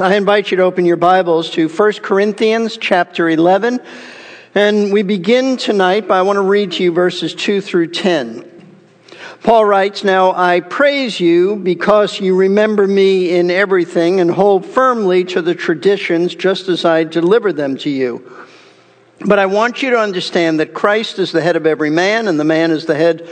[0.00, 3.78] I invite you to open your Bibles to 1 Corinthians chapter 11.
[4.56, 8.76] And we begin tonight, but I want to read to you verses 2 through 10.
[9.44, 15.22] Paul writes, Now I praise you because you remember me in everything and hold firmly
[15.26, 18.28] to the traditions just as I delivered them to you.
[19.20, 22.40] But I want you to understand that Christ is the head of every man, and
[22.40, 23.30] the man is the head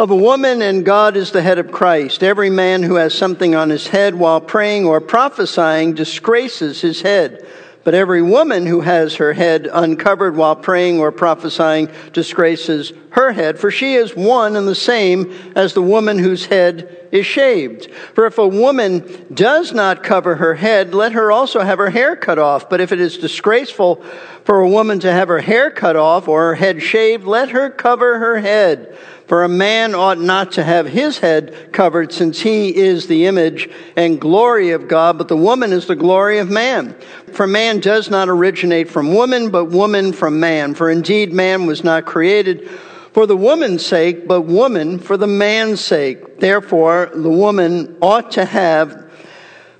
[0.00, 2.22] of a woman, and God is the head of Christ.
[2.22, 7.46] Every man who has something on his head while praying or prophesying disgraces his head.
[7.84, 13.58] But every woman who has her head uncovered while praying or prophesying disgraces her head,
[13.58, 17.90] for she is one and the same as the woman whose head is shaved.
[18.14, 22.16] For if a woman does not cover her head, let her also have her hair
[22.16, 22.68] cut off.
[22.70, 24.02] But if it is disgraceful
[24.44, 27.70] for a woman to have her hair cut off or her head shaved, let her
[27.70, 28.96] cover her head.
[29.26, 33.70] For a man ought not to have his head covered since he is the image
[33.94, 36.96] and glory of God, but the woman is the glory of man.
[37.32, 40.74] For man does not originate from woman, but woman from man.
[40.74, 42.68] For indeed man was not created
[43.12, 46.38] for the woman's sake, but woman for the man's sake.
[46.38, 49.10] Therefore, the woman ought to have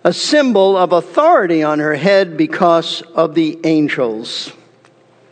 [0.02, 4.52] a symbol of authority on her head because of the angels.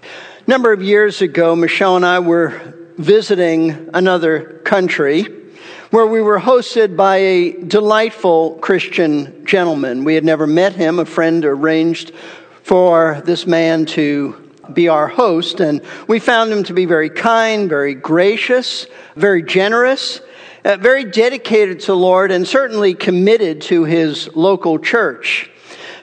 [0.03, 5.27] A number of years ago, Michelle and I were visiting another country
[5.91, 10.05] where we were hosted by a delightful Christian gentleman.
[10.05, 10.99] We had never met him.
[10.99, 12.13] A friend arranged
[12.63, 17.69] for this man to be our host, and we found him to be very kind,
[17.69, 20.21] very gracious, very generous,
[20.65, 25.51] uh, very dedicated to the Lord, and certainly committed to his local church.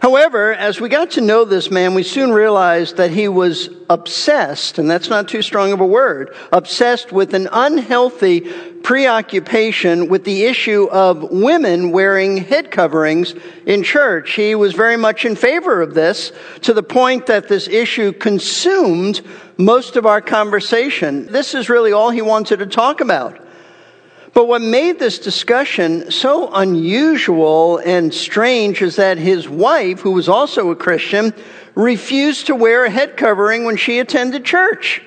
[0.05, 4.77] However, as we got to know this man, we soon realized that he was obsessed,
[4.77, 10.43] and that's not too strong of a word, obsessed with an unhealthy preoccupation with the
[10.43, 13.33] issue of women wearing head coverings
[13.65, 14.33] in church.
[14.33, 19.21] He was very much in favor of this to the point that this issue consumed
[19.57, 21.25] most of our conversation.
[21.25, 23.43] This is really all he wanted to talk about.
[24.35, 30.27] But what made this discussion so unusual and strange is that his wife, who was
[30.27, 31.33] also a Christian,
[31.73, 35.01] refused to wear a head covering when she attended church.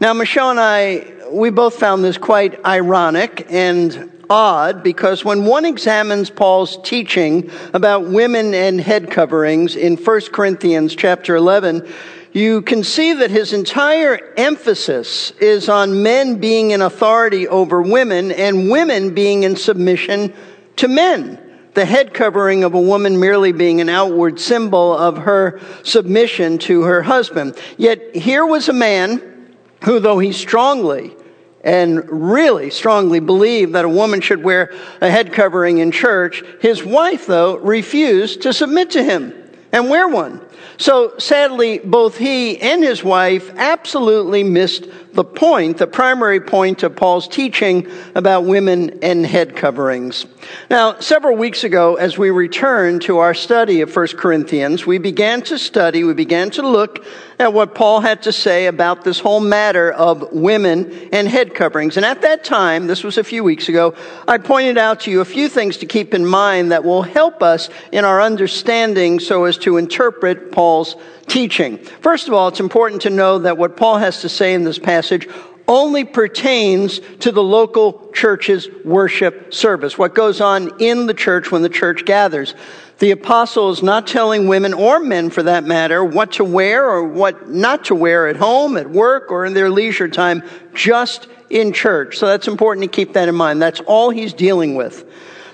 [0.00, 5.64] Now, Michelle and I, we both found this quite ironic and odd because when one
[5.64, 11.90] examines Paul's teaching about women and head coverings in 1 Corinthians chapter 11,
[12.36, 18.30] you can see that his entire emphasis is on men being in authority over women
[18.30, 20.34] and women being in submission
[20.76, 21.40] to men.
[21.72, 26.82] The head covering of a woman merely being an outward symbol of her submission to
[26.82, 27.56] her husband.
[27.78, 29.54] Yet here was a man
[29.84, 31.16] who, though he strongly
[31.64, 36.84] and really strongly believed that a woman should wear a head covering in church, his
[36.84, 39.32] wife, though, refused to submit to him
[39.72, 40.45] and wear one.
[40.78, 46.94] So sadly, both he and his wife absolutely missed the point, the primary point of
[46.94, 50.26] Paul's teaching about women and head coverings.
[50.70, 55.40] Now, several weeks ago, as we returned to our study of 1 Corinthians, we began
[55.42, 57.04] to study, we began to look
[57.38, 61.96] at what Paul had to say about this whole matter of women and head coverings.
[61.96, 63.94] And at that time, this was a few weeks ago,
[64.28, 67.42] I pointed out to you a few things to keep in mind that will help
[67.42, 70.96] us in our understanding so as to interpret Paul's
[71.26, 71.76] teaching.
[71.76, 74.78] First of all, it's important to know that what Paul has to say in this
[74.78, 75.28] passage
[75.68, 81.60] only pertains to the local church's worship service, what goes on in the church when
[81.60, 82.54] the church gathers.
[83.00, 87.04] The apostle is not telling women or men for that matter what to wear or
[87.04, 91.74] what not to wear at home, at work, or in their leisure time, just in
[91.74, 92.16] church.
[92.16, 93.60] So that's important to keep that in mind.
[93.60, 95.04] That's all he's dealing with.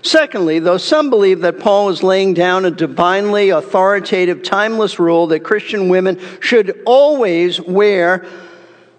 [0.03, 5.41] Secondly, though some believe that Paul is laying down a divinely authoritative, timeless rule that
[5.41, 8.27] Christian women should always wear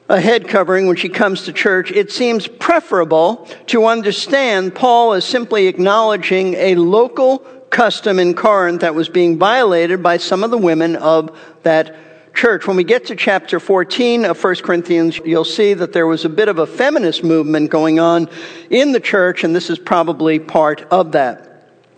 [0.08, 5.26] a head covering when she comes to church, it seems preferable to understand Paul as
[5.26, 10.58] simply acknowledging a local custom in Corinth that was being violated by some of the
[10.58, 11.96] women of that
[12.34, 12.68] church.
[12.68, 16.30] When we get to chapter 14 of 1 Corinthians, you'll see that there was a
[16.30, 18.28] bit of a feminist movement going on
[18.70, 21.50] in the church, and this is probably part of that.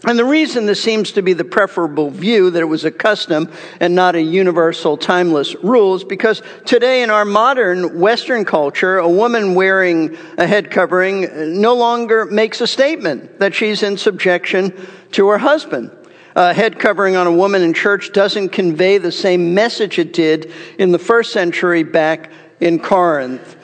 [0.07, 3.51] And the reason this seems to be the preferable view, that it was a custom
[3.79, 9.09] and not a universal timeless rule, is because today in our modern Western culture, a
[9.09, 14.73] woman wearing a head covering no longer makes a statement that she's in subjection
[15.13, 15.89] to her husband
[16.35, 20.51] uh, head covering on a woman in church doesn't convey the same message it did
[20.77, 23.55] in the first century back in Corinth.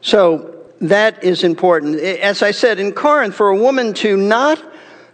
[0.00, 2.00] So that is important.
[2.00, 4.62] As I said, in Corinth, for a woman to not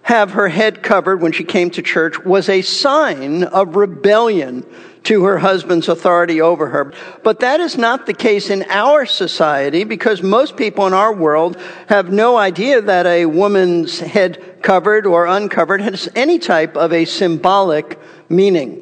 [0.03, 4.67] have her head covered when she came to church was a sign of rebellion
[5.05, 6.93] to her husband's authority over her.
[7.23, 11.59] But that is not the case in our society because most people in our world
[11.89, 17.05] have no idea that a woman's head covered or uncovered has any type of a
[17.05, 18.01] symbolic
[18.31, 18.81] meaning.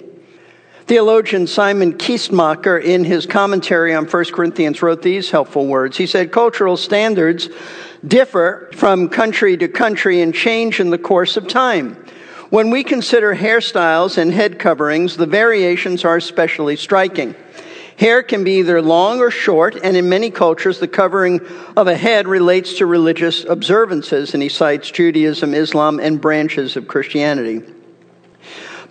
[0.87, 5.97] Theologian Simon Kistemaker, in his commentary on 1 Corinthians, wrote these helpful words.
[5.97, 7.49] He said, Cultural standards
[8.07, 11.97] differ from country to country and change in the course of time.
[12.51, 17.35] When we consider hairstyles and head coverings, the variations are especially striking.
[18.03, 21.41] Hair can be either long or short, and in many cultures, the covering
[21.77, 26.89] of a head relates to religious observances, and he cites Judaism, Islam, and branches of
[26.89, 27.63] Christianity.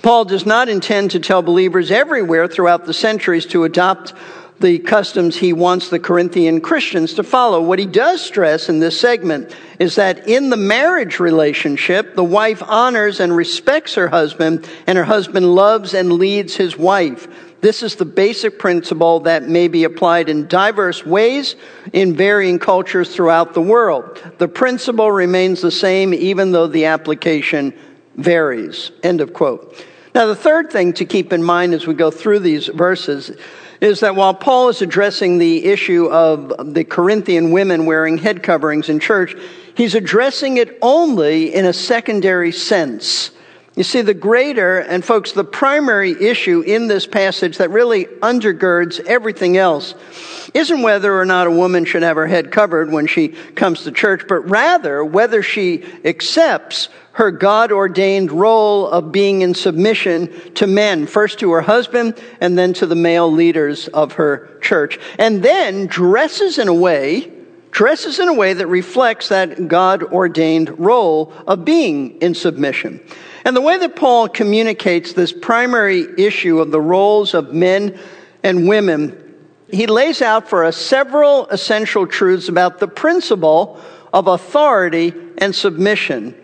[0.02, 4.14] Paul does not intend to tell believers everywhere throughout the centuries to adopt
[4.62, 7.62] the customs he wants the Corinthian Christians to follow.
[7.62, 12.64] What he does stress in this segment is that in the marriage relationship, the wife
[12.66, 17.28] honors and respects her husband, and her husband loves and leads his wife.
[17.62, 21.56] This is the basic principle that may be applied in diverse ways
[21.94, 24.20] in varying cultures throughout the world.
[24.40, 27.74] The principle remains the same even though the application
[28.16, 28.92] varies.
[29.04, 29.86] End of quote.
[30.14, 33.32] Now, the third thing to keep in mind as we go through these verses
[33.80, 38.90] is that while Paul is addressing the issue of the Corinthian women wearing head coverings
[38.90, 39.36] in church,
[39.76, 43.32] he's addressing it only in a secondary sense.
[43.76, 49.00] You see, the greater, and folks, the primary issue in this passage that really undergirds
[49.00, 49.96] everything else
[50.54, 53.92] isn't whether or not a woman should have her head covered when she comes to
[53.94, 60.68] church, but rather whether she accepts her God ordained role of being in submission to
[60.68, 65.00] men, first to her husband and then to the male leaders of her church.
[65.18, 67.32] And then dresses in a way,
[67.72, 73.00] dresses in a way that reflects that God ordained role of being in submission.
[73.46, 78.00] And the way that Paul communicates this primary issue of the roles of men
[78.44, 79.36] and women,
[79.70, 83.80] he lays out for us several essential truths about the principle
[84.14, 86.36] of authority and submission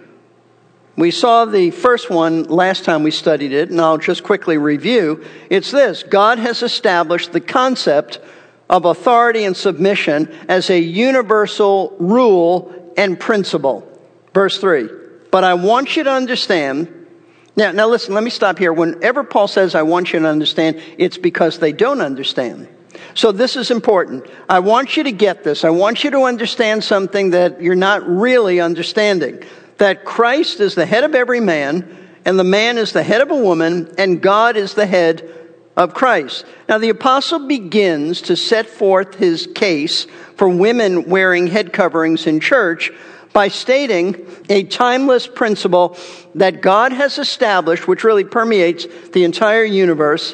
[0.97, 5.23] we saw the first one last time we studied it, and I'll just quickly review.
[5.47, 8.19] It's this God has established the concept
[8.67, 13.88] of authority and submission as a universal rule and principle.
[14.33, 14.89] Verse 3.
[15.31, 17.07] But I want you to understand.
[17.56, 18.71] Now, now listen, let me stop here.
[18.71, 22.68] Whenever Paul says, I want you to understand, it's because they don't understand.
[23.13, 24.25] So this is important.
[24.50, 25.63] I want you to get this.
[25.63, 29.44] I want you to understand something that you're not really understanding
[29.77, 31.95] that Christ is the head of every man,
[32.25, 35.30] and the man is the head of a woman, and God is the head
[35.75, 36.45] of Christ.
[36.68, 42.39] Now, the apostle begins to set forth his case for women wearing head coverings in
[42.39, 42.91] church
[43.38, 45.95] by stating a timeless principle
[46.34, 50.34] that God has established, which really permeates the entire universe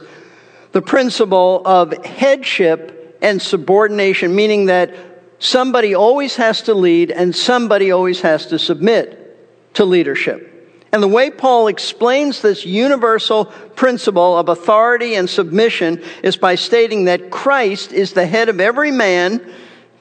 [0.72, 4.96] the principle of headship and subordination, meaning that
[5.38, 10.88] somebody always has to lead and somebody always has to submit to leadership.
[10.94, 17.04] And the way Paul explains this universal principle of authority and submission is by stating
[17.04, 19.46] that Christ is the head of every man,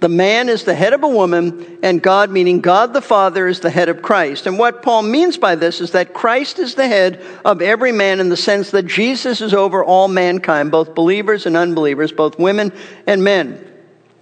[0.03, 3.61] the man is the head of a woman, and God, meaning God the Father, is
[3.61, 4.49] the head of Christ.
[4.49, 8.19] And what Paul means by this is that Christ is the head of every man
[8.19, 12.73] in the sense that Jesus is over all mankind, both believers and unbelievers, both women
[13.07, 13.65] and men.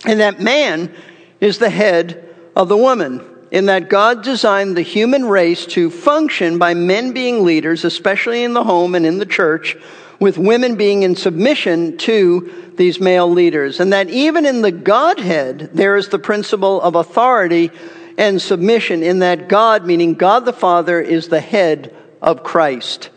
[0.05, 0.95] And that man
[1.41, 6.59] is the head of the woman in that God designed the human race to function
[6.59, 9.79] by men being leaders, especially in the home and in the church,
[10.21, 13.81] with women being in submission to these male leaders.
[13.81, 17.71] And that even in the Godhead, there is the principle of authority
[18.19, 23.09] and submission, in that God, meaning God the Father, is the head of Christ.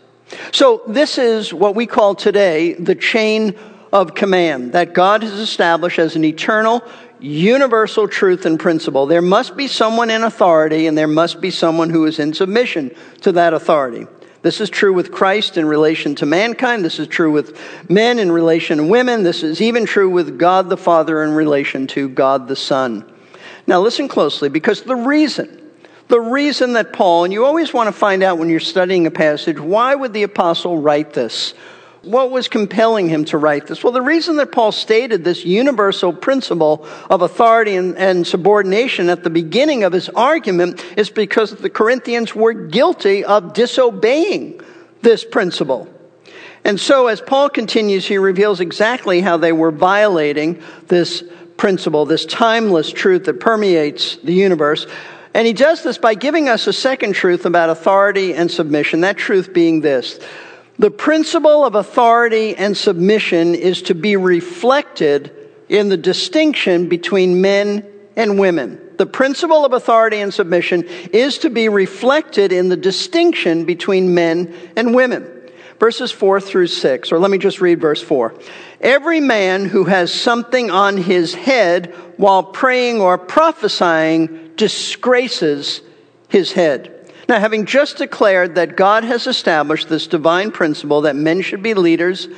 [0.50, 3.54] So this is what we call today the chain
[3.92, 6.82] of command that God has established as an eternal
[7.20, 9.06] universal truth and principle.
[9.06, 12.94] There must be someone in authority and there must be someone who is in submission
[13.22, 14.06] to that authority.
[14.44, 16.84] This is true with Christ in relation to mankind.
[16.84, 17.58] This is true with
[17.88, 19.22] men in relation to women.
[19.22, 23.10] This is even true with God the Father in relation to God the Son.
[23.66, 25.62] Now listen closely because the reason,
[26.08, 29.10] the reason that Paul, and you always want to find out when you're studying a
[29.10, 31.54] passage, why would the apostle write this?
[32.04, 33.82] What was compelling him to write this?
[33.82, 39.24] Well, the reason that Paul stated this universal principle of authority and, and, subordination at
[39.24, 44.60] the beginning of his argument is because the Corinthians were guilty of disobeying
[45.00, 45.88] this principle.
[46.64, 51.22] And so, as Paul continues, he reveals exactly how they were violating this
[51.56, 54.86] principle, this timeless truth that permeates the universe.
[55.34, 59.16] And he does this by giving us a second truth about authority and submission, that
[59.16, 60.20] truth being this.
[60.78, 65.32] The principle of authority and submission is to be reflected
[65.68, 68.80] in the distinction between men and women.
[68.96, 74.54] The principle of authority and submission is to be reflected in the distinction between men
[74.76, 75.30] and women.
[75.80, 78.34] Verses 4 through 6, or let me just read verse 4.
[78.80, 85.82] Every man who has something on his head while praying or prophesying disgraces
[86.28, 86.93] his head.
[87.28, 91.74] Now, having just declared that God has established this divine principle that men should be
[91.74, 92.28] leaders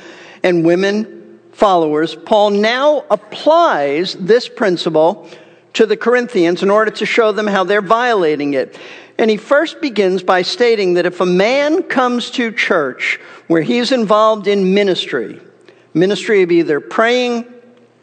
[0.43, 5.29] and women followers, Paul now applies this principle
[5.73, 8.79] to the Corinthians in order to show them how they're violating it.
[9.17, 13.91] And he first begins by stating that if a man comes to church where he's
[13.91, 15.41] involved in ministry,
[15.93, 17.45] ministry of either praying,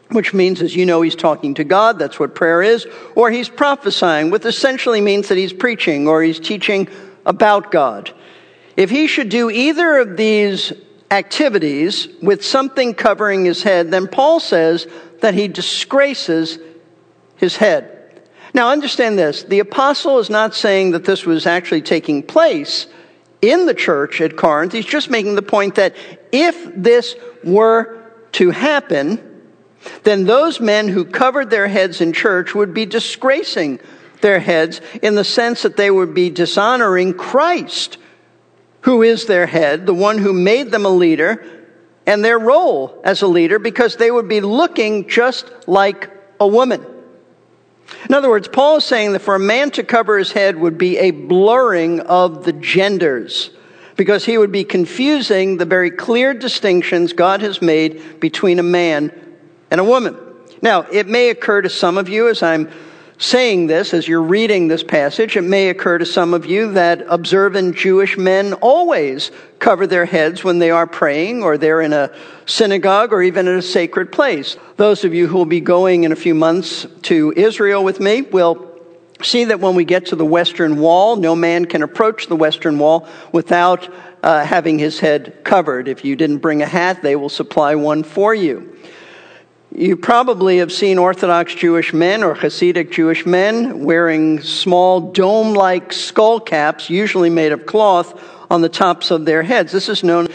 [0.09, 1.97] which means, as you know, he's talking to God.
[1.99, 2.85] That's what prayer is.
[3.15, 6.87] Or he's prophesying, which essentially means that he's preaching or he's teaching
[7.25, 8.13] about God.
[8.77, 10.73] If he should do either of these
[11.11, 14.87] activities with something covering his head, then Paul says
[15.21, 16.59] that he disgraces
[17.37, 17.91] his head.
[18.53, 22.87] Now, understand this the apostle is not saying that this was actually taking place
[23.41, 24.71] in the church at Corinth.
[24.71, 25.95] He's just making the point that
[26.31, 28.01] if this were
[28.33, 29.34] to happen,
[30.03, 33.79] then those men who covered their heads in church would be disgracing
[34.21, 37.97] their heads in the sense that they would be dishonoring Christ,
[38.81, 41.45] who is their head, the one who made them a leader,
[42.05, 46.85] and their role as a leader, because they would be looking just like a woman.
[48.09, 50.77] In other words, Paul is saying that for a man to cover his head would
[50.77, 53.51] be a blurring of the genders
[53.95, 59.11] because he would be confusing the very clear distinctions God has made between a man
[59.75, 60.17] and a woman.
[60.61, 62.71] Now, it may occur to some of you as I'm
[63.17, 67.03] saying this, as you're reading this passage, it may occur to some of you that
[67.09, 72.09] observant Jewish men always cover their heads when they are praying or they're in a
[72.45, 74.55] synagogue or even in a sacred place.
[74.77, 78.21] Those of you who will be going in a few months to Israel with me
[78.21, 78.79] will
[79.21, 82.79] see that when we get to the Western Wall, no man can approach the Western
[82.79, 83.89] Wall without
[84.23, 85.89] uh, having his head covered.
[85.89, 88.74] If you didn't bring a hat, they will supply one for you.
[89.77, 95.91] You probably have seen Orthodox Jewish men or Hasidic Jewish men wearing small dome like
[95.91, 98.17] skull caps, usually made of cloth,
[98.49, 99.73] on the tops of their heads.
[99.73, 100.29] This is known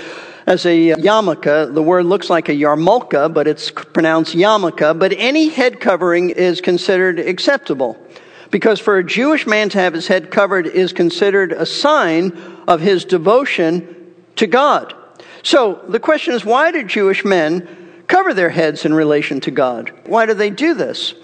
[0.44, 1.72] as a yarmulke.
[1.72, 4.98] The word looks like a yarmulke, but it's pronounced yarmulke.
[4.98, 7.96] But any head covering is considered acceptable.
[8.50, 12.32] Because for a Jewish man to have his head covered is considered a sign
[12.68, 14.92] of his devotion to God.
[15.42, 17.79] So the question is, why do Jewish men
[18.10, 19.92] cover their heads in relation to God.
[20.04, 21.14] Why do they do this?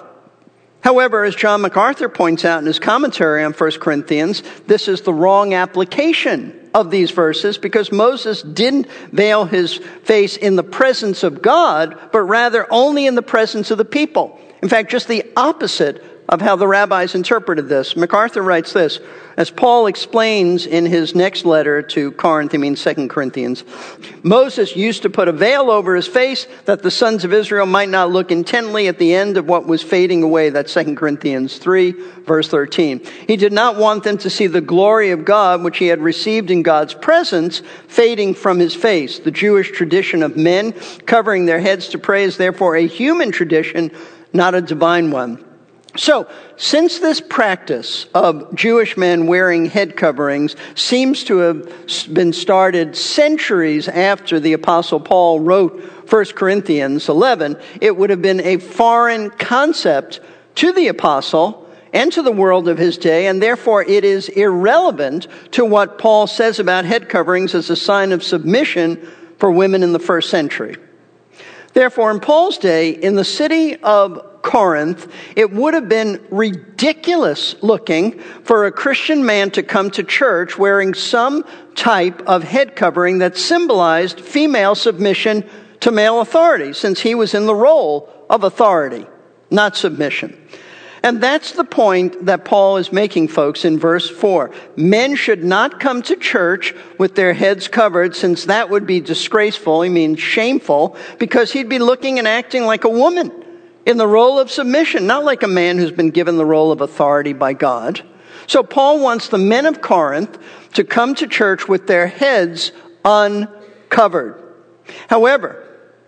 [0.82, 5.14] However, as John MacArthur points out in his commentary on 1 Corinthians, this is the
[5.14, 11.42] wrong application of these verses because Moses didn't veil his face in the presence of
[11.42, 14.42] God, but rather only in the presence of the people.
[14.64, 17.98] In fact, just the opposite of how the rabbis interpreted this.
[17.98, 19.02] MacArthur writes this,
[19.36, 23.64] as Paul explains in his next letter to Corinth, he means 2 Corinthians.
[24.22, 27.90] Moses used to put a veil over his face that the sons of Israel might
[27.90, 30.50] not look intently at the end of what was fading away.
[30.50, 31.92] That's 2 Corinthians 3,
[32.22, 33.04] verse 13.
[33.28, 36.52] He did not want them to see the glory of God, which he had received
[36.52, 39.20] in God's presence, fading from his face.
[39.20, 40.74] The Jewish tradition of men
[41.06, 43.92] covering their heads to pray is therefore a human tradition
[44.34, 45.44] not a divine one.
[45.96, 51.70] So, since this practice of Jewish men wearing head coverings seems to have
[52.12, 55.80] been started centuries after the Apostle Paul wrote
[56.12, 60.20] 1 Corinthians 11, it would have been a foreign concept
[60.56, 65.28] to the apostle and to the world of his day, and therefore it is irrelevant
[65.52, 68.98] to what Paul says about head coverings as a sign of submission
[69.38, 70.76] for women in the first century.
[71.74, 78.20] Therefore, in Paul's day, in the city of Corinth, it would have been ridiculous looking
[78.44, 81.44] for a Christian man to come to church wearing some
[81.76, 85.50] type of head covering that symbolized female submission
[85.80, 89.08] to male authority, since he was in the role of authority,
[89.50, 90.38] not submission.
[91.04, 94.52] And that's the point that Paul is making, folks, in verse 4.
[94.78, 99.82] Men should not come to church with their heads covered, since that would be disgraceful,
[99.82, 103.32] he means shameful, because he'd be looking and acting like a woman
[103.86, 106.80] in the role of submission, not like a man who's been given the role of
[106.80, 108.02] authority by God.
[108.48, 110.38] So Paul wants the men of Corinth
[110.74, 112.72] to come to church with their heads
[113.04, 114.42] uncovered.
[115.10, 115.63] However,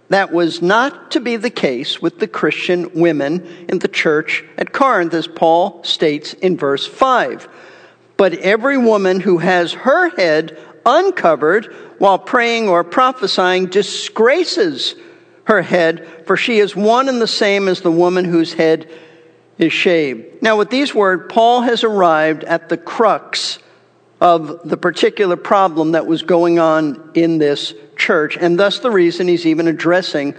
[0.09, 4.71] that was not to be the case with the Christian women in the church at
[4.71, 7.47] Corinth, as Paul states in verse 5.
[8.17, 14.95] But every woman who has her head uncovered while praying or prophesying disgraces
[15.45, 18.89] her head, for she is one and the same as the woman whose head
[19.57, 20.41] is shaved.
[20.41, 23.59] Now, with these words, Paul has arrived at the crux
[24.21, 29.27] of the particular problem that was going on in this church, and thus the reason
[29.27, 30.35] he's even addressing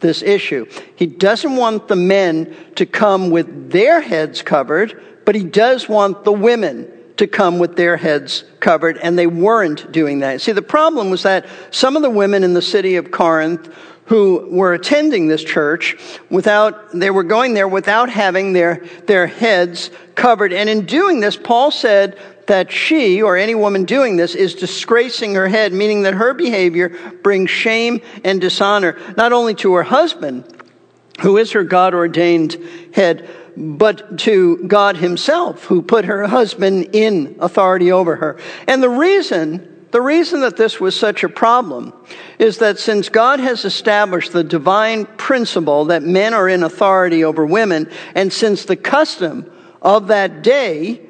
[0.00, 0.66] this issue.
[0.96, 6.24] He doesn't want the men to come with their heads covered, but he does want
[6.24, 10.40] the women to come with their heads covered, and they weren't doing that.
[10.40, 13.74] See, the problem was that some of the women in the city of Corinth
[14.08, 15.96] who were attending this church
[16.30, 20.52] without, they were going there without having their, their heads covered.
[20.52, 25.34] And in doing this, Paul said that she, or any woman doing this, is disgracing
[25.34, 26.88] her head, meaning that her behavior
[27.22, 30.44] brings shame and dishonor, not only to her husband,
[31.20, 32.56] who is her God ordained
[32.94, 38.38] head, but to God himself, who put her husband in authority over her.
[38.66, 41.92] And the reason the reason that this was such a problem
[42.38, 47.46] is that since God has established the divine principle that men are in authority over
[47.46, 51.00] women, and since the custom of that day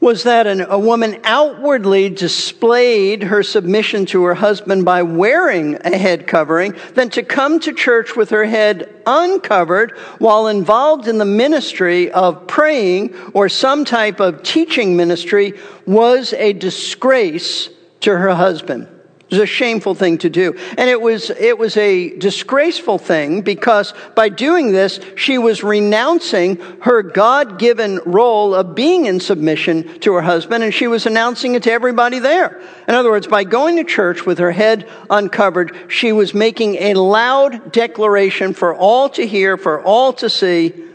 [0.00, 5.98] was that an, a woman outwardly displayed her submission to her husband by wearing a
[5.98, 11.24] head covering, then to come to church with her head uncovered while involved in the
[11.24, 17.68] ministry of praying or some type of teaching ministry was a disgrace
[18.00, 18.88] to her husband.
[19.30, 20.54] It was a shameful thing to do.
[20.78, 26.56] And it was, it was a disgraceful thing because by doing this, she was renouncing
[26.80, 31.56] her God given role of being in submission to her husband and she was announcing
[31.56, 32.58] it to everybody there.
[32.88, 36.94] In other words, by going to church with her head uncovered, she was making a
[36.94, 40.87] loud declaration for all to hear, for all to see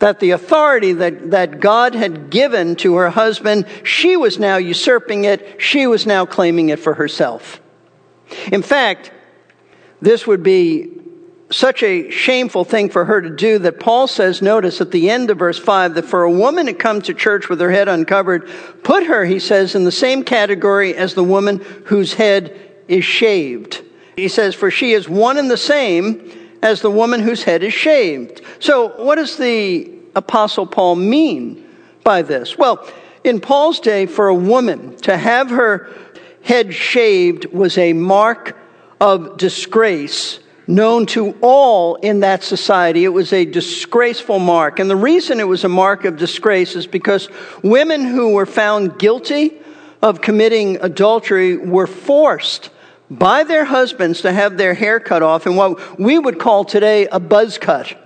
[0.00, 5.24] that the authority that, that God had given to her husband, she was now usurping
[5.24, 5.60] it.
[5.62, 7.60] She was now claiming it for herself.
[8.50, 9.12] In fact,
[10.00, 11.00] this would be
[11.50, 15.30] such a shameful thing for her to do that Paul says, notice at the end
[15.30, 18.48] of verse 5, that for a woman to come to church with her head uncovered,
[18.82, 22.58] put her, he says, in the same category as the woman whose head
[22.88, 23.82] is shaved.
[24.16, 27.72] He says, for she is one and the same as the woman whose head is
[27.72, 28.42] shaved.
[28.58, 31.66] So, what does the Apostle Paul mean
[32.04, 32.58] by this?
[32.58, 32.86] Well,
[33.24, 35.90] in Paul's day, for a woman to have her
[36.42, 38.56] head shaved was a mark
[39.00, 43.04] of disgrace known to all in that society.
[43.04, 44.78] It was a disgraceful mark.
[44.78, 47.28] And the reason it was a mark of disgrace is because
[47.62, 49.52] women who were found guilty
[50.00, 52.70] of committing adultery were forced
[53.10, 57.06] by their husbands to have their hair cut off in what we would call today
[57.08, 57.96] a buzz cut.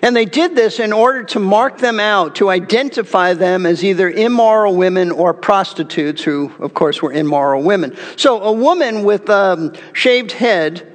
[0.00, 4.10] And they did this in order to mark them out, to identify them as either
[4.10, 7.96] immoral women or prostitutes, who, of course, were immoral women.
[8.16, 10.88] So a woman with a um, shaved head,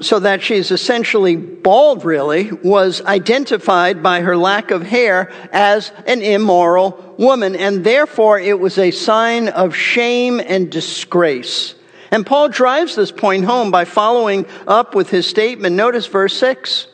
[0.00, 6.22] so that she's essentially bald, really, was identified by her lack of hair as an
[6.22, 11.74] immoral woman, and therefore it was a sign of shame and disgrace.
[12.10, 15.76] And Paul drives this point home by following up with his statement.
[15.76, 16.86] Notice verse 6.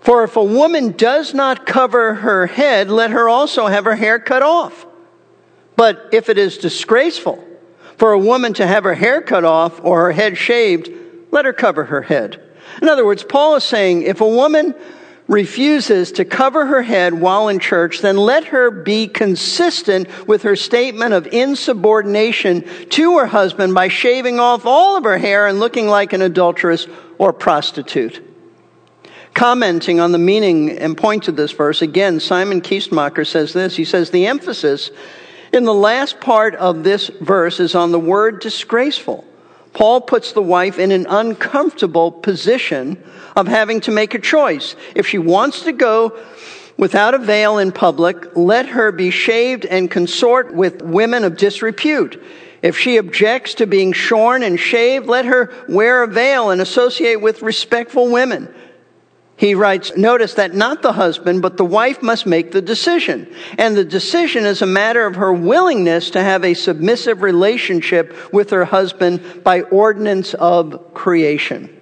[0.00, 4.20] For if a woman does not cover her head, let her also have her hair
[4.20, 4.86] cut off.
[5.74, 7.44] But if it is disgraceful
[7.96, 10.90] for a woman to have her hair cut off or her head shaved,
[11.32, 12.40] let her cover her head.
[12.80, 14.74] In other words, Paul is saying if a woman
[15.28, 20.56] refuses to cover her head while in church, then let her be consistent with her
[20.56, 25.88] statement of insubordination to her husband by shaving off all of her hair and looking
[25.88, 26.86] like an adulteress
[27.18, 28.22] or prostitute.
[29.34, 33.76] Commenting on the meaning and point of this verse, again, Simon Kistemaker says this.
[33.76, 34.90] He says, The emphasis
[35.52, 39.24] in the last part of this verse is on the word disgraceful.
[39.76, 42.96] Paul puts the wife in an uncomfortable position
[43.36, 44.74] of having to make a choice.
[44.94, 46.18] If she wants to go
[46.78, 52.18] without a veil in public, let her be shaved and consort with women of disrepute.
[52.62, 57.20] If she objects to being shorn and shaved, let her wear a veil and associate
[57.20, 58.48] with respectful women.
[59.38, 63.30] He writes, notice that not the husband, but the wife must make the decision.
[63.58, 68.48] And the decision is a matter of her willingness to have a submissive relationship with
[68.50, 71.80] her husband by ordinance of creation.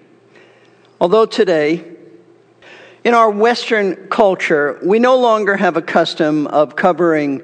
[1.00, 1.92] Although today,
[3.04, 7.42] in our Western culture, we no longer have a custom of covering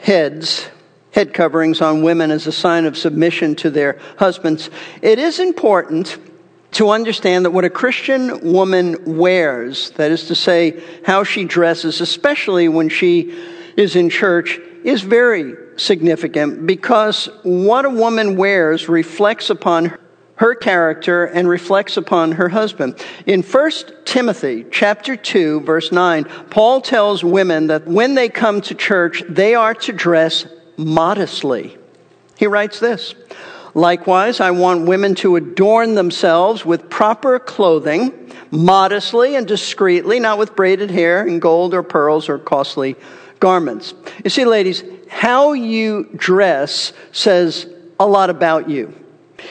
[0.00, 0.68] heads,
[1.12, 4.68] head coverings on women as a sign of submission to their husbands.
[5.00, 6.18] It is important
[6.72, 12.00] to understand that what a Christian woman wears, that is to say, how she dresses,
[12.00, 13.36] especially when she
[13.76, 19.96] is in church, is very significant because what a woman wears reflects upon
[20.36, 22.94] her character and reflects upon her husband.
[23.26, 23.70] In 1
[24.06, 29.54] Timothy chapter 2 verse 9, Paul tells women that when they come to church, they
[29.54, 30.46] are to dress
[30.78, 31.76] modestly.
[32.38, 33.14] He writes this,
[33.74, 40.56] Likewise, I want women to adorn themselves with proper clothing, modestly and discreetly, not with
[40.56, 42.96] braided hair and gold or pearls or costly
[43.38, 43.94] garments.
[44.24, 48.94] You see, ladies, how you dress says a lot about you.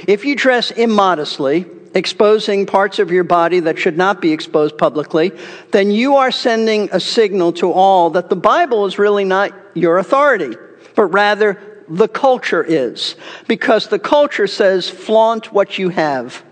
[0.08, 5.32] If you dress immodestly, exposing parts of your body that should not be exposed publicly,
[5.72, 9.98] then you are sending a signal to all that the Bible is really not your
[9.98, 10.56] authority,
[10.96, 13.16] but rather the culture is.
[13.48, 16.44] Because the culture says flaunt what you have.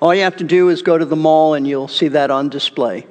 [0.00, 2.48] All you have to do is go to the mall and you'll see that on
[2.48, 3.06] display.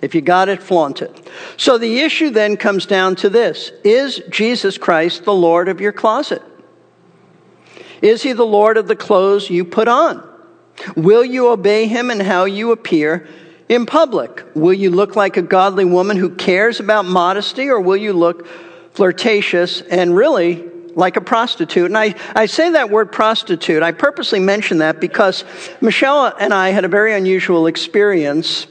[0.00, 1.30] If you got it, flaunt it.
[1.56, 5.92] So the issue then comes down to this Is Jesus Christ the Lord of your
[5.92, 6.42] closet?
[8.02, 10.28] Is he the Lord of the clothes you put on?
[10.96, 13.28] Will you obey him in how you appear
[13.68, 14.44] in public?
[14.54, 18.48] Will you look like a godly woman who cares about modesty, or will you look
[18.92, 21.86] flirtatious and really like a prostitute.
[21.86, 23.82] And I, I say that word prostitute.
[23.82, 25.44] I purposely mention that because
[25.80, 28.66] Michelle and I had a very unusual experience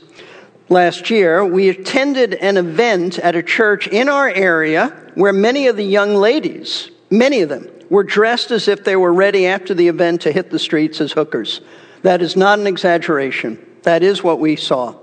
[0.69, 1.45] last year.
[1.45, 6.15] We attended an event at a church in our area where many of the young
[6.15, 10.31] ladies, many of them, were dressed as if they were ready after the event to
[10.31, 11.61] hit the streets as hookers.
[12.03, 13.63] That is not an exaggeration.
[13.83, 14.95] That is what we saw.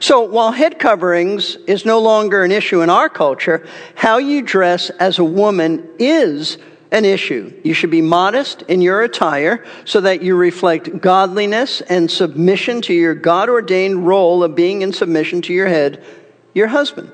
[0.00, 4.90] So while head coverings is no longer an issue in our culture, how you dress
[4.90, 6.58] as a woman is
[6.90, 7.52] an issue.
[7.64, 12.94] You should be modest in your attire so that you reflect godliness and submission to
[12.94, 16.02] your God ordained role of being in submission to your head,
[16.54, 17.10] your husband.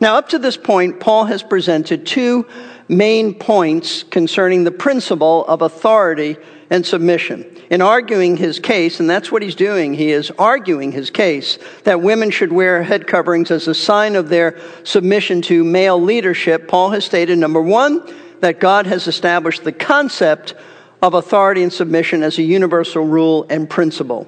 [0.00, 2.46] Now, up to this point, Paul has presented two
[2.88, 6.36] main points concerning the principle of authority
[6.70, 7.46] and submission.
[7.70, 12.02] In arguing his case, and that's what he's doing, he is arguing his case that
[12.02, 16.68] women should wear head coverings as a sign of their submission to male leadership.
[16.68, 18.06] Paul has stated number one,
[18.42, 20.54] that God has established the concept
[21.00, 24.26] of authority and submission as a universal rule and principle.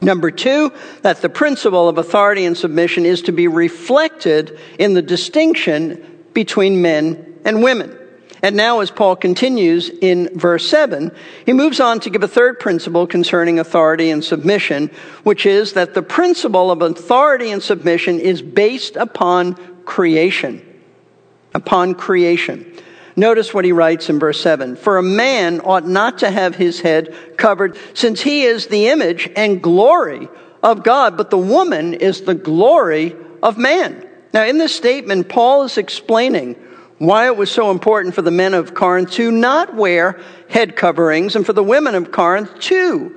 [0.00, 5.02] Number two, that the principle of authority and submission is to be reflected in the
[5.02, 7.96] distinction between men and women.
[8.42, 11.12] And now, as Paul continues in verse 7,
[11.44, 14.90] he moves on to give a third principle concerning authority and submission,
[15.24, 20.66] which is that the principle of authority and submission is based upon creation.
[21.54, 22.72] Upon creation.
[23.14, 26.80] Notice what he writes in verse 7 For a man ought not to have his
[26.80, 30.28] head covered, since he is the image and glory
[30.62, 34.06] of God, but the woman is the glory of man.
[34.32, 36.56] Now, in this statement, Paul is explaining
[37.00, 41.34] why it was so important for the men of Corinth to not wear head coverings
[41.34, 43.16] and for the women of Corinth to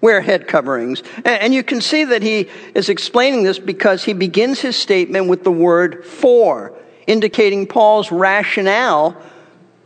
[0.00, 1.02] wear head coverings.
[1.26, 5.44] And you can see that he is explaining this because he begins his statement with
[5.44, 6.72] the word for,
[7.06, 9.14] indicating Paul's rationale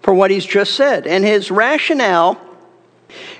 [0.03, 1.09] for what he's just said.
[1.09, 2.41] And his rationale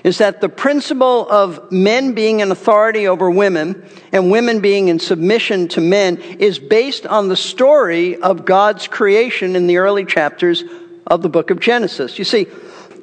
[0.03, 4.99] is that the principle of men being in authority over women and women being in
[4.99, 10.63] submission to men is based on the story of God's creation in the early chapters
[11.07, 12.17] of the book of Genesis.
[12.17, 12.47] You see,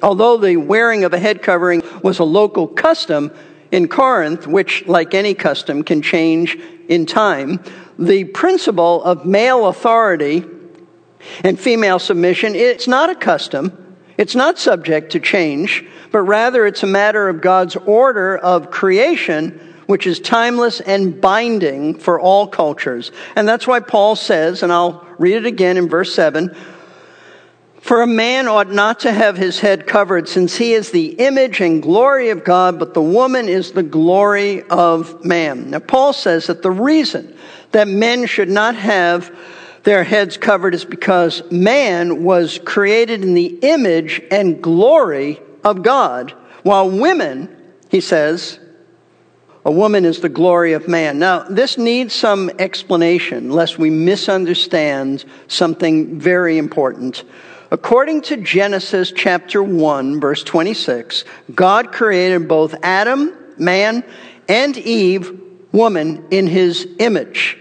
[0.01, 3.31] although the wearing of a head covering was a local custom
[3.71, 6.57] in Corinth, which, like any custom, can change
[6.87, 7.63] in time,
[7.97, 10.45] the principle of male authority
[11.43, 13.90] and female submission, it's not a custom.
[14.21, 19.59] It's not subject to change, but rather it's a matter of God's order of creation
[19.87, 23.11] which is timeless and binding for all cultures.
[23.35, 26.55] And that's why Paul says, and I'll read it again in verse 7
[27.79, 31.59] For a man ought not to have his head covered, since he is the image
[31.59, 35.71] and glory of God, but the woman is the glory of man.
[35.71, 37.35] Now, Paul says that the reason
[37.71, 39.35] that men should not have
[39.83, 46.31] their heads covered is because man was created in the image and glory of God,
[46.63, 47.55] while women,
[47.89, 48.59] he says,
[49.63, 51.19] a woman is the glory of man.
[51.19, 57.23] Now, this needs some explanation, lest we misunderstand something very important.
[57.69, 64.03] According to Genesis chapter 1, verse 26, God created both Adam, man,
[64.49, 65.39] and Eve,
[65.71, 67.57] woman, in his image.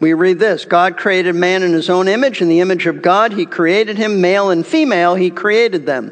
[0.00, 2.40] We read this God created man in his own image.
[2.40, 6.10] In the image of God, he created him, male and female, he created them.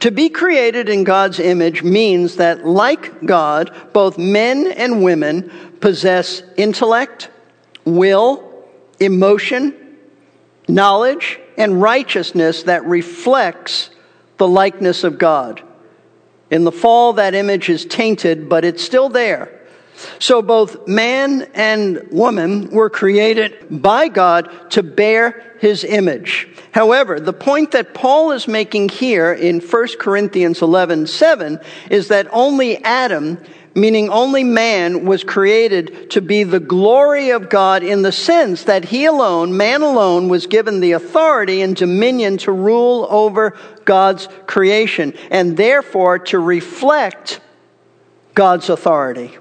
[0.00, 6.42] To be created in God's image means that, like God, both men and women possess
[6.56, 7.30] intellect,
[7.84, 8.64] will,
[9.00, 9.74] emotion,
[10.68, 13.90] knowledge, and righteousness that reflects
[14.36, 15.62] the likeness of God.
[16.50, 19.57] In the fall, that image is tainted, but it's still there.
[20.18, 26.48] So both man and woman were created by God to bear his image.
[26.72, 31.58] However, the point that Paul is making here in 1 Corinthians 11 7
[31.90, 33.38] is that only Adam,
[33.74, 38.84] meaning only man, was created to be the glory of God in the sense that
[38.86, 45.14] he alone, man alone, was given the authority and dominion to rule over God's creation
[45.30, 47.40] and therefore to reflect
[48.34, 49.36] God's authority.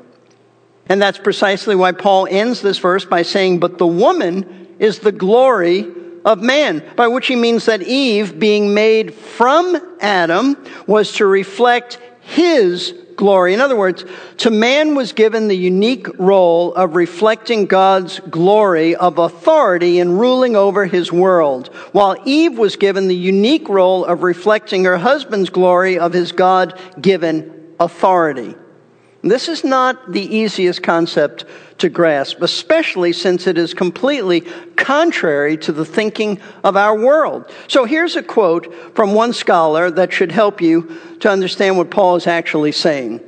[0.89, 5.11] And that's precisely why Paul ends this verse by saying, But the woman is the
[5.11, 5.91] glory
[6.23, 11.99] of man, by which he means that Eve, being made from Adam, was to reflect
[12.21, 13.53] his glory.
[13.53, 14.05] In other words,
[14.37, 20.55] to man was given the unique role of reflecting God's glory of authority and ruling
[20.55, 25.97] over his world, while Eve was given the unique role of reflecting her husband's glory
[25.97, 28.55] of his God given authority.
[29.23, 31.45] This is not the easiest concept
[31.79, 34.41] to grasp, especially since it is completely
[34.75, 37.51] contrary to the thinking of our world.
[37.67, 42.15] So here's a quote from one scholar that should help you to understand what Paul
[42.15, 43.21] is actually saying.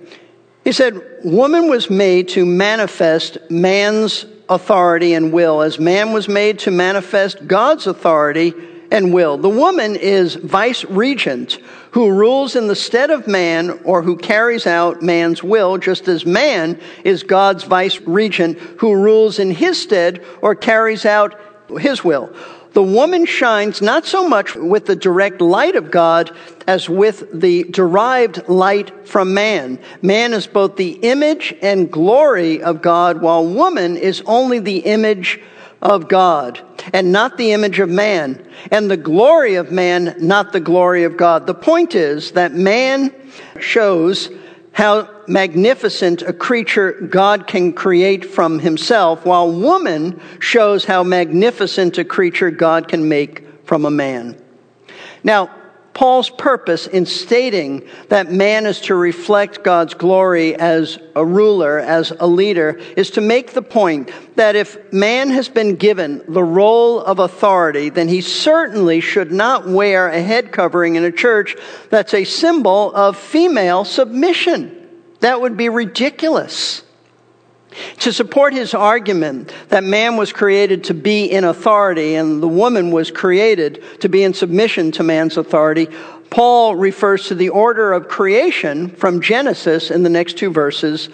[0.64, 6.60] He said, Woman was made to manifest man's authority and will, as man was made
[6.60, 8.54] to manifest God's authority
[8.92, 9.38] and will.
[9.38, 11.60] The woman is vice regent
[11.92, 16.26] who rules in the stead of man or who carries out man's will, just as
[16.26, 21.40] man is God's vice regent who rules in his stead or carries out
[21.80, 22.34] his will.
[22.74, 26.32] The woman shines not so much with the direct light of God
[26.68, 29.80] as with the derived light from man.
[30.04, 35.42] Man is both the image and glory of God, while woman is only the image
[35.82, 36.60] of God
[36.94, 41.18] and not the image of man, and the glory of man, not the glory of
[41.18, 41.48] God.
[41.48, 43.14] The point is that man
[43.60, 44.30] shows
[44.72, 52.06] how magnificent a creature God can create from himself, while woman shows how magnificent a
[52.06, 54.42] creature God can make from a man.
[55.24, 55.50] Now,
[56.00, 62.14] Paul's purpose in stating that man is to reflect God's glory as a ruler, as
[62.22, 67.02] a leader, is to make the point that if man has been given the role
[67.02, 71.58] of authority, then he certainly should not wear a head covering in a church
[71.90, 74.88] that's a symbol of female submission.
[75.20, 76.82] That would be ridiculous.
[78.00, 82.92] To support his argument that man was created to be in authority and the woman
[82.92, 85.88] was created to be in submission to man's authority,
[86.30, 91.10] Paul refers to the order of creation from Genesis in the next two verses,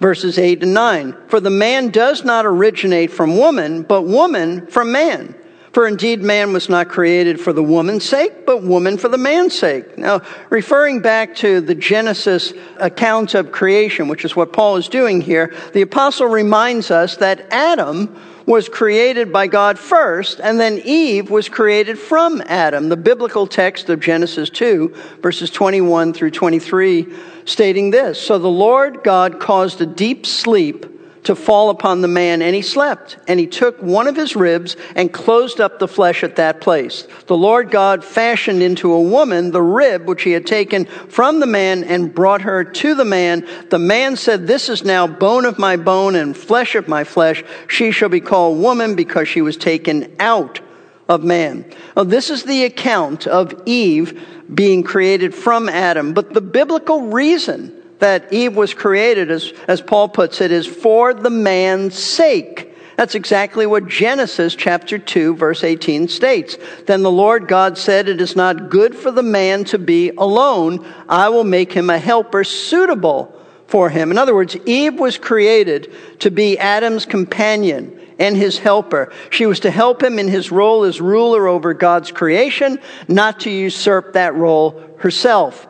[0.00, 1.16] verses 8 and 9.
[1.28, 5.34] For the man does not originate from woman, but woman from man.
[5.74, 9.58] For indeed, man was not created for the woman's sake, but woman for the man's
[9.58, 9.98] sake.
[9.98, 15.20] Now, referring back to the Genesis account of creation, which is what Paul is doing
[15.20, 21.28] here, the apostle reminds us that Adam was created by God first, and then Eve
[21.28, 22.88] was created from Adam.
[22.88, 27.12] The biblical text of Genesis 2, verses 21 through 23,
[27.46, 30.93] stating this So the Lord God caused a deep sleep
[31.24, 33.16] to fall upon the man, and he slept.
[33.26, 37.06] And he took one of his ribs and closed up the flesh at that place.
[37.26, 41.46] The Lord God fashioned into a woman the rib which he had taken from the
[41.46, 43.46] man and brought her to the man.
[43.70, 47.42] The man said, This is now bone of my bone and flesh of my flesh.
[47.68, 50.60] She shall be called woman because she was taken out
[51.08, 51.64] of man.
[51.96, 57.83] Now, this is the account of Eve being created from Adam, but the biblical reason
[58.04, 62.70] that Eve was created, as, as Paul puts it, is for the man's sake.
[62.98, 66.58] That's exactly what Genesis chapter 2 verse 18 states.
[66.84, 70.86] Then the Lord God said, It is not good for the man to be alone.
[71.08, 73.34] I will make him a helper suitable
[73.68, 74.10] for him.
[74.10, 79.14] In other words, Eve was created to be Adam's companion and his helper.
[79.30, 83.50] She was to help him in his role as ruler over God's creation, not to
[83.50, 85.66] usurp that role herself.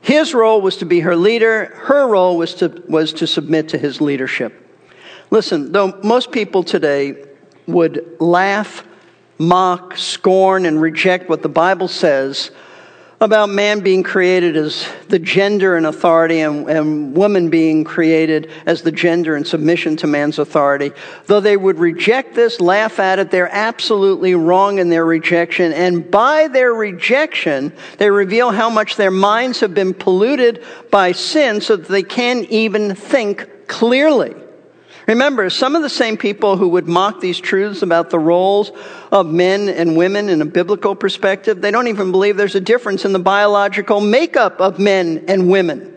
[0.00, 1.66] His role was to be her leader.
[1.66, 4.64] Her role was to, was to submit to his leadership.
[5.30, 7.24] Listen, though most people today
[7.66, 8.84] would laugh,
[9.38, 12.50] mock, scorn, and reject what the Bible says
[13.20, 18.82] about man being created as the gender and authority and, and, woman being created as
[18.82, 20.92] the gender and submission to man's authority.
[21.26, 25.72] Though they would reject this, laugh at it, they're absolutely wrong in their rejection.
[25.72, 31.60] And by their rejection, they reveal how much their minds have been polluted by sin
[31.60, 34.34] so that they can't even think clearly.
[35.08, 38.70] Remember, some of the same people who would mock these truths about the roles
[39.10, 43.06] of men and women in a biblical perspective, they don't even believe there's a difference
[43.06, 45.94] in the biological makeup of men and women.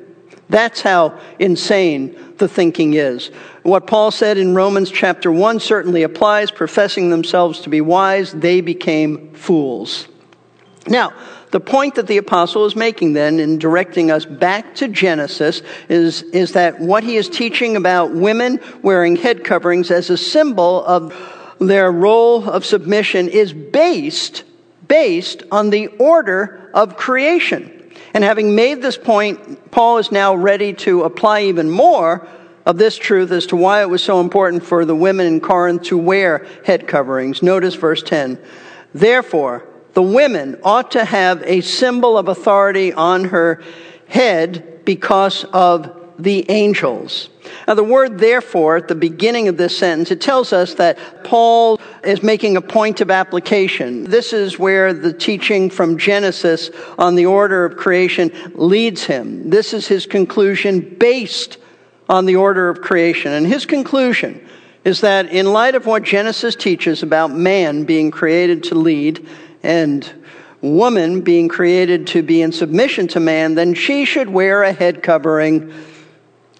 [0.47, 3.27] That's how insane the thinking is.
[3.63, 6.49] What Paul said in Romans chapter 1 certainly applies.
[6.49, 10.07] Professing themselves to be wise, they became fools.
[10.87, 11.13] Now,
[11.51, 16.23] the point that the apostle is making then in directing us back to Genesis is,
[16.23, 21.13] is that what he is teaching about women wearing head coverings as a symbol of
[21.59, 24.43] their role of submission is based,
[24.87, 27.77] based on the order of creation.
[28.13, 32.27] And having made this point, Paul is now ready to apply even more
[32.65, 35.83] of this truth as to why it was so important for the women in Corinth
[35.83, 37.41] to wear head coverings.
[37.41, 38.39] Notice verse 10.
[38.93, 43.61] Therefore, the women ought to have a symbol of authority on her
[44.07, 47.29] head because of the angels.
[47.67, 51.79] Now, the word therefore at the beginning of this sentence, it tells us that Paul
[52.03, 54.03] is making a point of application.
[54.03, 59.49] This is where the teaching from Genesis on the order of creation leads him.
[59.49, 61.57] This is his conclusion based
[62.07, 63.31] on the order of creation.
[63.31, 64.47] And his conclusion
[64.83, 69.27] is that in light of what Genesis teaches about man being created to lead
[69.63, 70.09] and
[70.61, 75.01] woman being created to be in submission to man, then she should wear a head
[75.01, 75.73] covering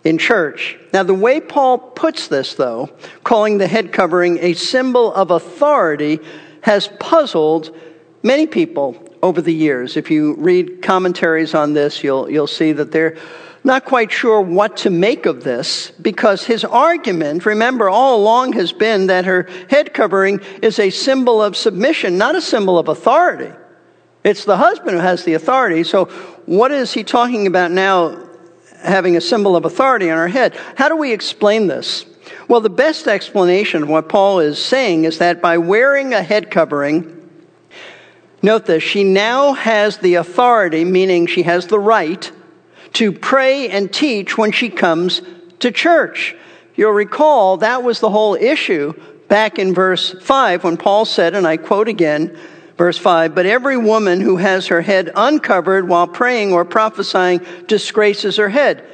[0.04, 0.78] in church.
[0.94, 2.90] Now, the way Paul puts this, though,
[3.24, 6.20] calling the head covering a symbol of authority,
[6.62, 7.76] has puzzled
[8.24, 9.98] many people over the years.
[9.98, 13.18] If you read commentaries on this, you'll, you'll see that they're
[13.64, 18.72] not quite sure what to make of this because his argument, remember, all along has
[18.72, 23.54] been that her head covering is a symbol of submission, not a symbol of authority.
[24.24, 25.84] It's the husband who has the authority.
[25.84, 26.06] So,
[26.46, 28.28] what is he talking about now
[28.84, 30.56] having a symbol of authority on her head?
[30.76, 32.06] How do we explain this?
[32.48, 36.52] Well, the best explanation of what Paul is saying is that by wearing a head
[36.52, 37.30] covering,
[38.42, 42.32] note this, she now has the authority, meaning she has the right
[42.94, 45.22] to pray and teach when she comes
[45.60, 46.36] to church.
[46.76, 48.94] You'll recall that was the whole issue
[49.28, 52.38] back in verse 5 when Paul said, and I quote again,
[52.78, 58.38] verse 5, but every woman who has her head uncovered while praying or prophesying disgraces
[58.38, 58.86] her head.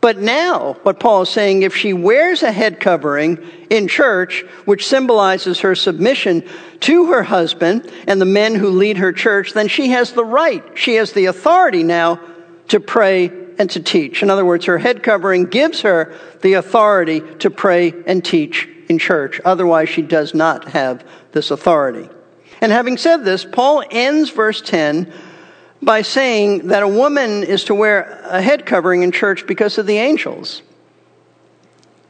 [0.00, 4.86] But now, what Paul is saying, if she wears a head covering in church, which
[4.86, 6.48] symbolizes her submission
[6.80, 10.64] to her husband and the men who lead her church, then she has the right,
[10.74, 12.18] she has the authority now
[12.70, 14.22] to pray and to teach.
[14.22, 18.98] In other words, her head covering gives her the authority to pray and teach in
[18.98, 19.40] church.
[19.44, 22.08] Otherwise, she does not have this authority.
[22.60, 25.12] And having said this, Paul ends verse 10
[25.82, 29.86] by saying that a woman is to wear a head covering in church because of
[29.86, 30.62] the angels.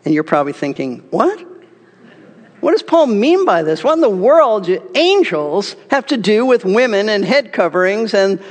[0.04, 1.46] And you're probably thinking, what?
[2.60, 3.82] What does Paul mean by this?
[3.82, 8.42] What in the world do angels have to do with women and head coverings and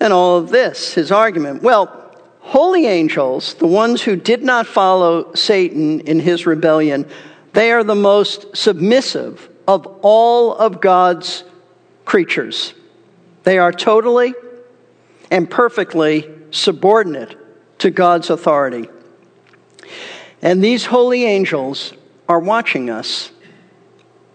[0.00, 1.62] and all of this, his argument?
[1.62, 7.06] Well, holy angels, the ones who did not follow Satan in his rebellion,
[7.52, 11.44] they are the most submissive of all of God's
[12.04, 12.74] creatures.
[13.44, 14.34] They are totally
[15.30, 17.36] and perfectly subordinate
[17.78, 18.88] to God's authority.
[20.42, 21.92] And these holy angels
[22.28, 23.30] are watching us.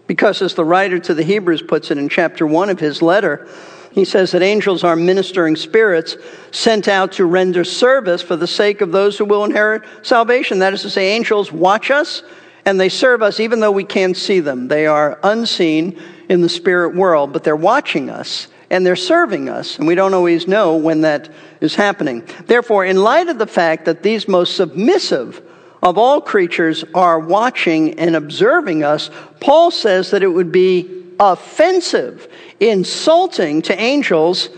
[0.06, 3.48] Because, as the writer to the Hebrews puts it in chapter 1 of his letter,
[3.96, 6.18] he says that angels are ministering spirits
[6.50, 10.58] sent out to render service for the sake of those who will inherit salvation.
[10.58, 12.22] That is to say, angels watch us
[12.66, 14.68] and they serve us even though we can't see them.
[14.68, 19.78] They are unseen in the spirit world, but they're watching us and they're serving us,
[19.78, 21.30] and we don't always know when that
[21.62, 22.28] is happening.
[22.44, 25.40] Therefore, in light of the fact that these most submissive
[25.82, 29.08] of all creatures are watching and observing us,
[29.40, 32.28] Paul says that it would be offensive,
[32.60, 34.48] insulting to angels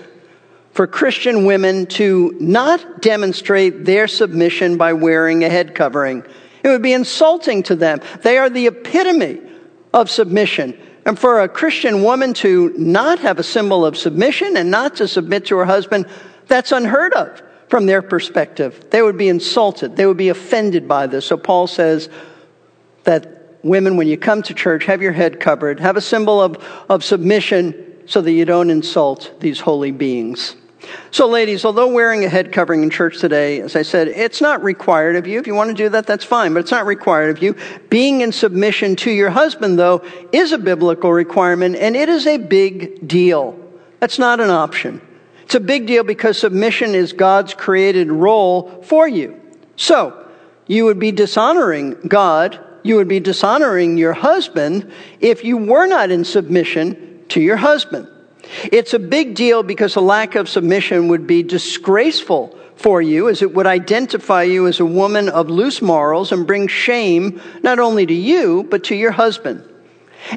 [0.73, 6.25] for Christian women to not demonstrate their submission by wearing a head covering.
[6.63, 8.01] It would be insulting to them.
[8.23, 9.41] They are the epitome
[9.93, 10.79] of submission.
[11.05, 15.09] And for a Christian woman to not have a symbol of submission and not to
[15.09, 16.07] submit to her husband,
[16.47, 18.87] that's unheard of from their perspective.
[18.91, 19.97] They would be insulted.
[19.97, 21.27] They would be offended by this.
[21.27, 22.09] So Paul says
[23.05, 26.57] that women, when you come to church, have your head covered, have a symbol of,
[26.89, 30.57] of submission so that you don't insult these holy beings.
[31.11, 34.63] So, ladies, although wearing a head covering in church today, as I said, it's not
[34.63, 35.39] required of you.
[35.39, 37.55] If you want to do that, that's fine, but it's not required of you.
[37.91, 40.03] Being in submission to your husband, though,
[40.33, 43.59] is a biblical requirement, and it is a big deal.
[44.01, 45.03] That's not an option.
[45.43, 49.39] It's a big deal because submission is God's created role for you.
[49.77, 50.27] So,
[50.67, 54.91] you would be dishonoring God, you would be dishonoring your husband
[55.21, 58.09] if you were not in submission to your husband.
[58.73, 63.43] It's a big deal because a lack of submission would be disgraceful for you, as
[63.43, 68.07] it would identify you as a woman of loose morals and bring shame not only
[68.07, 69.65] to you, but to your husband.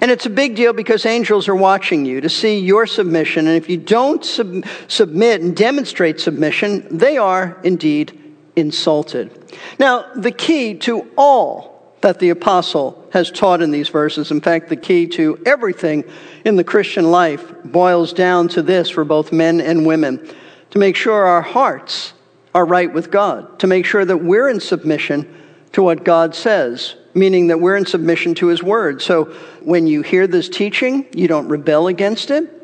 [0.01, 3.47] And it's a big deal because angels are watching you to see your submission.
[3.47, 8.17] And if you don't sub- submit and demonstrate submission, they are indeed
[8.55, 9.31] insulted.
[9.79, 11.70] Now, the key to all
[12.01, 14.31] that the apostle has taught in these verses.
[14.31, 16.03] In fact, the key to everything
[16.45, 20.27] in the Christian life boils down to this for both men and women
[20.71, 22.13] to make sure our hearts
[22.53, 25.37] are right with God, to make sure that we're in submission
[25.73, 29.01] to what God says, meaning that we're in submission to His Word.
[29.01, 29.25] So
[29.61, 32.57] when you hear this teaching, you don't rebel against it.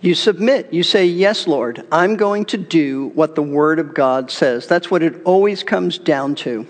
[0.00, 0.72] You submit.
[0.72, 4.66] You say, Yes, Lord, I'm going to do what the Word of God says.
[4.66, 6.66] That's what it always comes down to.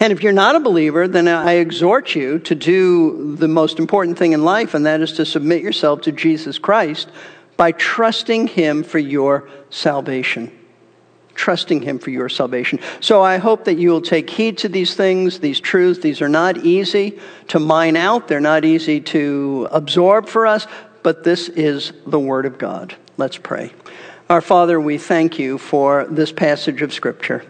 [0.00, 4.18] And if you're not a believer, then I exhort you to do the most important
[4.18, 7.08] thing in life, and that is to submit yourself to Jesus Christ
[7.56, 10.50] by trusting Him for your salvation.
[11.34, 12.80] Trusting Him for your salvation.
[13.00, 16.00] So I hope that you will take heed to these things, these truths.
[16.00, 17.18] These are not easy
[17.48, 20.66] to mine out, they're not easy to absorb for us,
[21.02, 22.96] but this is the Word of God.
[23.16, 23.72] Let's pray.
[24.28, 27.44] Our Father, we thank you for this passage of Scripture.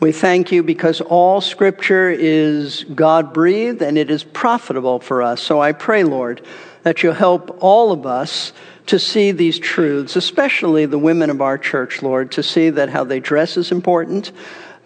[0.00, 5.42] We thank you because all scripture is God breathed and it is profitable for us.
[5.42, 6.40] So I pray, Lord,
[6.84, 8.52] that you'll help all of us
[8.86, 13.02] to see these truths, especially the women of our church, Lord, to see that how
[13.02, 14.30] they dress is important,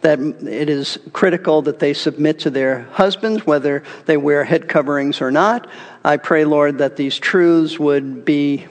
[0.01, 5.21] that it is critical that they submit to their husbands, whether they wear head coverings
[5.21, 5.69] or not.
[6.03, 8.67] I pray, Lord, that these truths would be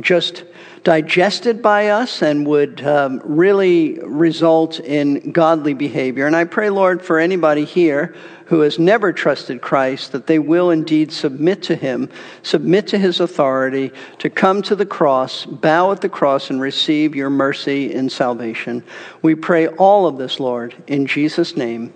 [0.00, 0.44] just
[0.84, 6.26] digested by us and would um, really result in godly behavior.
[6.26, 8.14] And I pray, Lord, for anybody here
[8.46, 12.10] who has never trusted Christ, that they will indeed submit to Him,
[12.42, 17.14] submit to His authority, to come to the cross, bow at the cross, and receive
[17.14, 18.82] your mercy and salvation.
[19.22, 21.92] We pray all of this, Lord, in Jesus' name.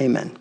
[0.00, 0.36] Amen.